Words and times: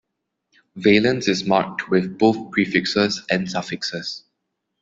Valence 0.75 1.27
is 1.27 1.45
marked 1.45 1.91
with 1.91 2.17
both 2.17 2.49
prefixes 2.49 3.21
and 3.29 3.47
suffixes. 3.47 4.23